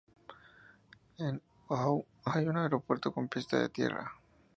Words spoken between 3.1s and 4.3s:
con pista de tierra.